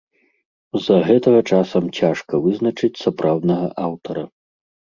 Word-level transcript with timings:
З-за 0.79 0.97
гэтага 1.09 1.41
часам 1.51 1.83
цяжка 2.01 2.33
вызначыць 2.47 2.91
сапраўднага 3.05 3.71
аўтара. 3.87 4.29